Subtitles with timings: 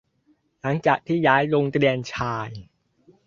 [0.61, 2.49] หลังจากที่ย้ายโรงเรียนชาย